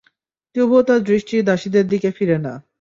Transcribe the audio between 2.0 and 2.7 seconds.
ফিরেনা।